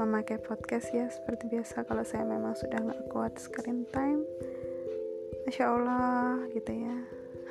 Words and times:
Memakai 0.00 0.40
podcast 0.40 0.88
ya 0.96 1.12
Seperti 1.12 1.52
biasa 1.52 1.84
kalau 1.84 2.00
saya 2.00 2.24
memang 2.24 2.56
sudah 2.56 2.80
gak 2.80 3.04
kuat 3.12 3.36
screen 3.36 3.84
time. 3.92 4.24
Masya 5.44 5.68
Allah 5.68 6.48
gitu 6.56 6.72
ya. 6.72 6.96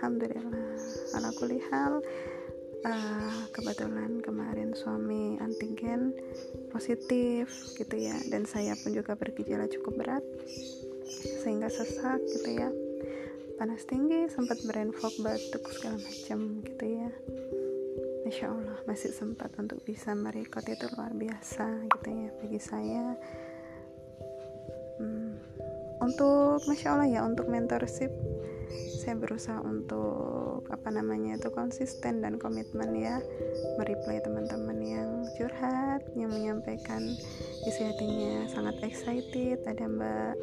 Alhamdulillah 0.01 0.73
Ala 1.13 1.29
kulihal 1.37 2.01
uh, 2.85 3.49
Kebetulan 3.51 4.21
kemarin 4.21 4.73
suami 4.73 5.37
antigen 5.41 6.13
positif 6.69 7.49
gitu 7.77 7.95
ya 7.97 8.15
Dan 8.29 8.45
saya 8.45 8.77
pun 8.79 8.93
juga 8.93 9.17
bergejala 9.17 9.67
cukup 9.69 10.05
berat 10.05 10.25
Sehingga 11.43 11.67
sesak 11.67 12.21
gitu 12.29 12.49
ya. 12.55 12.69
Panas 13.61 13.85
tinggi 13.85 14.25
sempat 14.25 14.57
brain 14.65 14.89
fog 14.89 15.13
batuk 15.21 15.69
segala 15.69 16.01
macam 16.01 16.65
gitu 16.65 16.85
ya. 16.97 17.09
Masya 18.25 18.49
Allah 18.49 18.77
masih 18.89 19.13
sempat 19.13 19.53
untuk 19.57 19.81
bisa 19.85 20.17
merekod 20.17 20.65
itu 20.65 20.89
luar 20.97 21.13
biasa 21.13 21.85
gitu 21.85 22.09
ya 22.09 22.29
bagi 22.41 22.57
saya. 22.57 23.13
Hmm, 24.97 25.37
untuk 26.01 26.65
Masya 26.65 26.89
Allah 26.89 27.09
ya 27.09 27.21
untuk 27.21 27.49
mentorship 27.53 28.09
saya 29.01 29.17
berusaha 29.17 29.57
untuk 29.65 30.69
apa 30.69 30.93
namanya 30.93 31.41
itu 31.41 31.49
konsisten 31.49 32.21
dan 32.21 32.37
komitmen 32.37 32.93
ya 32.93 33.17
mereply 33.81 34.21
teman-teman 34.21 34.77
yang 34.77 35.09
curhat 35.33 36.05
yang 36.13 36.29
menyampaikan 36.29 37.01
isi 37.65 37.81
hatinya 37.81 38.45
sangat 38.53 38.77
excited. 38.85 39.57
Ada 39.65 39.89
mbak 39.89 40.37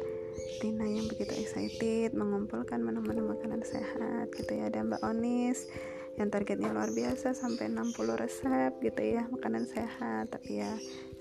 Tina 0.59 0.83
yang 0.83 1.07
begitu 1.07 1.31
excited 1.39 2.11
mengumpulkan 2.11 2.83
menu-menu 2.83 3.31
makanan 3.31 3.63
sehat 3.63 4.27
gitu 4.35 4.51
ya. 4.59 4.67
Ada 4.67 4.83
Mbak 4.83 5.01
Onis 5.07 5.71
yang 6.19 6.27
targetnya 6.27 6.75
luar 6.75 6.91
biasa 6.91 7.31
sampai 7.31 7.71
60 7.71 7.95
resep 8.19 8.71
gitu 8.83 9.01
ya 9.01 9.23
makanan 9.31 9.63
sehat. 9.67 10.31
Tapi 10.35 10.59
ya 10.59 10.71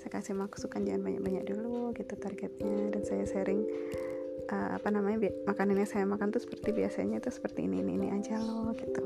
saya 0.02 0.10
kasih 0.10 0.34
masukan 0.34 0.82
jangan 0.82 1.06
banyak-banyak 1.06 1.44
dulu 1.46 1.94
gitu 1.94 2.14
targetnya. 2.18 2.90
Dan 2.94 3.02
saya 3.06 3.24
sharing 3.30 3.62
uh, 4.46 4.70
apa 4.78 4.88
namanya 4.94 5.28
makanan 5.44 5.82
yang 5.82 5.90
saya 5.90 6.04
makan 6.06 6.30
tuh 6.30 6.42
seperti 6.42 6.70
biasanya 6.70 7.18
tuh 7.18 7.34
seperti 7.34 7.66
ini 7.66 7.82
ini, 7.82 7.98
ini 7.98 8.08
aja 8.14 8.38
loh 8.38 8.70
gitu. 8.78 9.04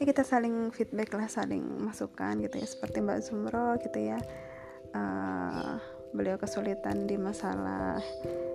Ya 0.00 0.08
kita 0.08 0.24
saling 0.24 0.72
feedback 0.72 1.12
lah 1.12 1.28
saling 1.28 1.60
masukan 1.60 2.40
gitu 2.40 2.56
ya 2.56 2.64
seperti 2.64 3.04
Mbak 3.04 3.20
Zumro 3.20 3.76
gitu 3.84 4.00
ya. 4.00 4.16
Uh, 4.96 5.76
beliau 6.10 6.34
kesulitan 6.40 7.06
di 7.06 7.14
masalah 7.14 8.00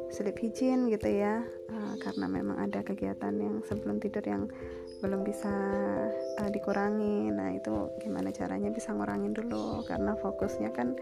sleep 0.09 0.41
hygiene 0.41 0.89
gitu 0.89 1.06
ya. 1.06 1.45
Uh, 1.69 1.94
karena 2.02 2.25
memang 2.25 2.58
ada 2.58 2.81
kegiatan 2.81 3.31
yang 3.38 3.61
sebelum 3.61 4.02
tidur 4.02 4.25
yang 4.25 4.50
belum 5.06 5.22
bisa 5.22 5.53
uh, 6.41 6.50
dikurangi. 6.50 7.30
Nah 7.30 7.53
itu 7.53 7.94
gimana 8.02 8.33
caranya 8.33 8.73
bisa 8.73 8.89
ngurangin 8.97 9.38
dulu? 9.38 9.86
Karena 9.86 10.17
fokusnya 10.17 10.73
kan 10.73 10.97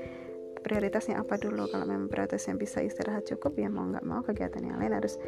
prioritasnya 0.64 1.20
apa 1.20 1.36
dulu? 1.36 1.68
Kalau 1.68 1.84
memang 1.84 2.08
prioritasnya 2.08 2.56
bisa 2.56 2.80
istirahat 2.80 3.28
cukup 3.28 3.60
ya 3.60 3.68
mau 3.68 3.84
nggak 3.84 4.08
mau 4.08 4.24
kegiatan 4.24 4.64
yang 4.64 4.80
lain 4.80 4.96
harus 4.96 5.20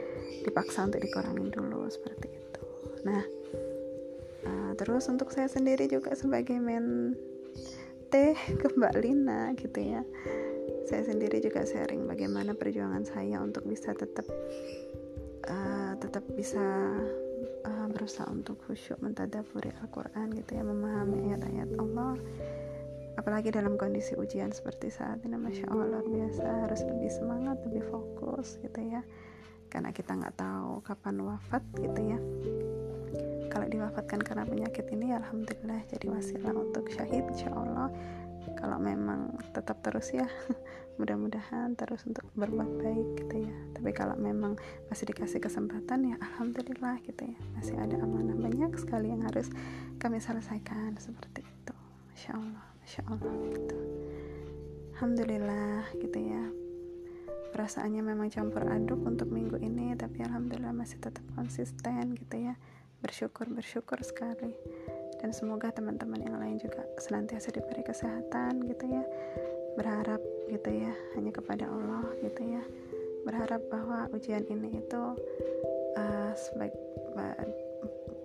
dipaksa 0.47 0.88
untuk 0.88 1.03
dikurangin 1.03 1.52
dulu 1.52 1.86
seperti 1.92 2.31
itu. 2.31 2.61
Nah 3.03 3.22
uh, 4.47 4.72
terus 4.80 5.05
untuk 5.11 5.30
saya 5.36 5.52
sendiri 5.52 5.92
juga 5.92 6.16
sebagai 6.16 6.55
men 6.58 7.14
teh 8.09 8.38
ke 8.38 8.67
Mbak 8.72 8.95
Lina 9.02 9.52
gitu 9.58 9.80
ya 9.81 10.02
saya 10.86 11.02
sendiri 11.02 11.42
juga 11.42 11.66
sharing 11.66 12.05
bagaimana 12.05 12.53
perjuangan 12.53 13.02
saya 13.03 13.42
untuk 13.42 13.66
bisa 13.66 13.92
tetap 13.97 14.25
uh, 15.49 15.94
tetap 15.97 16.22
bisa 16.38 16.61
uh, 17.66 17.88
berusaha 17.89 18.30
untuk 18.30 18.61
khusyuk 18.70 19.02
mentadaburi 19.02 19.73
Al-Quran 19.81 20.37
gitu 20.37 20.52
ya 20.54 20.64
memahami 20.64 21.33
ayat-ayat 21.33 21.70
Allah 21.81 22.14
apalagi 23.15 23.52
dalam 23.52 23.76
kondisi 23.76 24.15
ujian 24.15 24.52
seperti 24.52 24.92
saat 24.92 25.23
ini 25.23 25.36
Masya 25.36 25.67
Allah 25.71 25.87
luar 25.98 26.05
biasa. 26.08 26.45
Harus 26.67 26.81
lebih 26.87 27.11
semangat 27.11 27.58
lebih 27.67 27.83
fokus 27.89 28.59
gitu 28.61 28.80
ya. 28.80 29.02
Karena 29.71 29.92
kita 29.92 30.15
nggak 30.15 30.36
tahu 30.39 30.80
kapan 30.86 31.15
wafat 31.23 31.64
gitu 31.80 32.02
ya. 32.04 32.20
Kalau 33.52 33.67
diwafatkan 33.71 34.20
karena 34.20 34.43
penyakit 34.43 34.86
ini 34.92 35.15
Alhamdulillah 35.15 35.80
jadi 35.87 36.11
wasilah 36.11 36.52
untuk 36.52 36.92
syahid 36.92 37.23
Insya 37.31 37.52
Allah. 37.55 37.89
Kalau 38.55 38.77
memang 38.77 39.36
tetap 39.58 39.81
terus 39.81 40.14
ya 40.14 40.30
mudah-mudahan 41.02 41.73
terus 41.75 42.05
untuk 42.05 42.27
berbuat 42.37 42.71
baik 42.83 43.08
gitu 43.25 43.36
ya. 43.48 43.55
Tapi 43.73 43.89
kalau 43.95 44.15
memang 44.15 44.59
masih 44.87 45.09
dikasih 45.09 45.42
kesempatan 45.42 46.14
ya 46.14 46.15
alhamdulillah 46.21 47.02
gitu 47.04 47.25
ya. 47.25 47.37
Masih 47.58 47.75
ada 47.80 47.98
amanah 47.99 48.37
banyak 48.37 48.71
sekali 48.77 49.09
yang 49.11 49.25
harus 49.25 49.49
kami 49.98 50.21
selesaikan 50.21 50.93
seperti 51.02 51.42
itu 51.42 51.75
masya 52.15 52.31
allah 52.42 52.74
masya 52.86 53.02
allah 53.10 53.34
gitu. 53.50 53.78
Alhamdulillah 54.94 55.90
gitu 55.98 56.20
ya. 56.22 56.54
Perasaannya 57.50 58.06
memang 58.06 58.30
campur 58.30 58.62
aduk 58.62 59.02
untuk 59.02 59.26
minggu 59.34 59.58
ini 59.58 59.98
tapi 59.98 60.22
alhamdulillah 60.22 60.70
masih 60.70 61.02
tetap 61.02 61.26
konsisten 61.34 62.14
gitu 62.14 62.46
ya. 62.46 62.54
Bersyukur 63.02 63.50
bersyukur 63.50 63.98
sekali. 64.06 64.54
Dan 65.18 65.34
semoga 65.34 65.73
teman-teman 65.73 66.30
yang 66.30 66.38
lain 66.38 66.62
juga 66.62 66.86
senantiasa 67.02 67.50
diberi 67.58 67.82
kesehatan 67.82 68.70
gitu 68.70 68.86
ya. 68.86 69.02
Berharap 69.73 70.22
gitu 70.54 70.70
ya 70.70 70.94
hanya 71.17 71.34
kepada 71.34 71.66
Allah 71.66 72.06
gitu 72.22 72.46
ya. 72.46 72.62
Berharap 73.26 73.66
bahwa 73.73 74.14
ujian 74.14 74.46
ini 74.46 74.78
itu 74.78 75.04
uh, 75.98 76.32
sebaik 76.38 76.78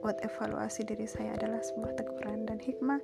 buat 0.05 0.21
evaluasi 0.21 0.85
diri 0.85 1.09
saya 1.09 1.33
adalah 1.41 1.65
sebuah 1.65 1.97
teguran 1.97 2.45
dan 2.45 2.61
hikmah 2.61 3.01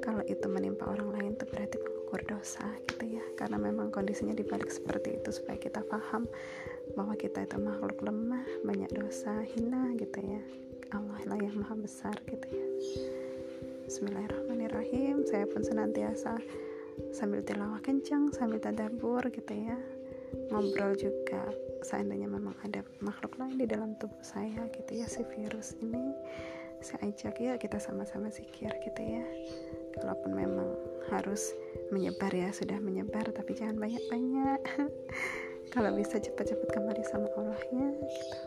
kalau 0.00 0.24
itu 0.24 0.46
menimpa 0.48 0.88
orang 0.88 1.12
lain 1.12 1.32
itu 1.36 1.44
berarti 1.44 1.76
mengukur 1.76 2.20
dosa 2.24 2.64
gitu 2.88 3.20
ya. 3.20 3.24
Karena 3.36 3.60
memang 3.60 3.92
kondisinya 3.92 4.32
dibalik 4.32 4.72
seperti 4.72 5.20
itu 5.20 5.28
supaya 5.34 5.60
kita 5.60 5.84
paham 5.84 6.24
bahwa 6.96 7.12
kita 7.18 7.44
itu 7.44 7.56
makhluk 7.60 8.00
lemah 8.00 8.46
banyak 8.64 8.88
dosa 8.96 9.44
hina 9.52 9.92
gitu 10.00 10.20
ya. 10.22 10.42
Allah 10.92 11.20
lah 11.24 11.40
yang 11.40 11.56
maha 11.60 11.76
besar 11.76 12.16
gitu 12.28 12.46
ya. 12.48 12.66
Bismillahirrahmanirrahim. 13.88 15.24
Saya 15.28 15.44
pun 15.44 15.60
senantiasa 15.60 16.40
sambil 17.12 17.44
tilawah 17.44 17.80
kencang 17.80 18.32
sambil 18.32 18.60
tadabur 18.60 19.24
gitu 19.28 19.52
ya. 19.52 19.76
Ngobrol 20.48 20.96
juga. 20.96 21.48
Seandainya 21.84 22.30
memang 22.30 22.56
ada 22.64 22.84
makhluk 23.00 23.36
lain 23.40 23.58
di 23.58 23.66
dalam 23.68 23.96
tubuh 23.96 24.20
saya 24.20 24.68
gitu 24.72 25.00
ya 25.00 25.08
si 25.08 25.24
virus 25.36 25.76
ini. 25.80 26.12
Saya 26.82 27.14
ajak 27.14 27.38
ya 27.38 27.54
kita 27.56 27.78
sama-sama 27.78 28.26
zikir 28.26 28.74
gitu 28.82 29.02
ya 29.06 29.22
kalaupun 29.98 30.32
memang 30.32 30.68
harus 31.12 31.52
menyebar 31.92 32.32
ya 32.32 32.48
sudah 32.54 32.80
menyebar 32.80 33.28
tapi 33.32 33.52
jangan 33.52 33.76
banyak-banyak. 33.76 34.60
Kalau 35.74 35.90
bisa 35.96 36.20
cepat-cepat 36.20 36.68
kembali 36.68 37.02
sama 37.08 37.28
Allahnya 37.36 37.96
gitu. 37.96 38.38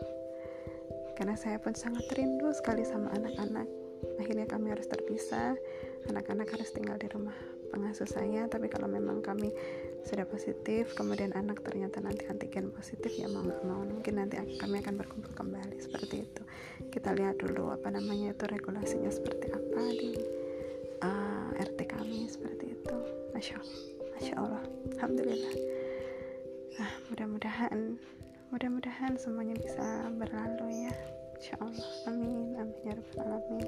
Karena 1.16 1.34
saya 1.34 1.58
pun 1.58 1.72
sangat 1.72 2.06
rindu 2.12 2.52
sekali 2.52 2.84
sama 2.84 3.10
anak-anak. 3.16 3.66
Akhirnya 4.20 4.46
kami 4.46 4.70
harus 4.70 4.86
terpisah. 4.86 5.56
Anak-anak 6.06 6.46
harus 6.54 6.70
tinggal 6.70 7.00
di 7.00 7.08
rumah 7.10 7.34
pengasuh 7.72 8.06
saya. 8.06 8.46
Tapi 8.46 8.70
kalau 8.70 8.86
memang 8.86 9.24
kami 9.24 9.50
sudah 10.06 10.22
positif 10.22 10.94
kemudian 10.94 11.34
anak 11.34 11.66
ternyata 11.66 11.98
nanti 11.98 12.30
antigen 12.30 12.70
positif 12.70 13.10
ya 13.18 13.26
mau 13.26 13.42
nggak 13.42 13.62
mau 13.66 13.82
mungkin 13.82 14.22
nanti 14.22 14.38
kami 14.54 14.78
akan 14.78 14.94
berkumpul 15.02 15.34
kembali 15.34 15.82
seperti 15.82 16.22
itu. 16.22 16.42
Kita 16.94 17.10
lihat 17.10 17.42
dulu 17.42 17.74
apa 17.74 17.90
namanya 17.90 18.30
itu 18.30 18.44
regulasinya 18.46 19.10
seperti 19.10 19.50
apa 19.50 19.82
di 19.90 20.35
uh, 21.02 21.50
eh, 21.56 21.66
RT 21.66 21.78
kami 21.90 22.30
seperti 22.30 22.78
itu. 22.78 22.96
Masya 23.34 23.58
Allah. 23.58 23.80
Masya 24.16 24.34
Allah. 24.38 24.62
Alhamdulillah. 24.96 25.54
Nah 26.76 26.92
mudah-mudahan 27.12 27.78
mudah-mudahan 28.54 29.12
semuanya 29.18 29.56
bisa 29.58 30.08
berlalu 30.16 30.88
ya. 30.88 30.94
Insya 31.36 31.56
Allah. 31.60 31.88
Amin. 32.08 32.56
Amin 32.56 32.80
ya 32.84 32.94
rabbal 32.96 33.26
alamin 33.26 33.66